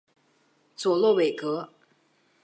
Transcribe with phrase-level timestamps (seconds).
[0.75, 1.69] 佐洛韦格。